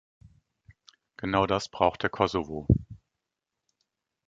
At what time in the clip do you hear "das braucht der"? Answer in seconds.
1.45-2.09